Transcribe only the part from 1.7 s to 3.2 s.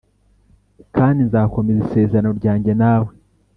isezerano ryanjye nawe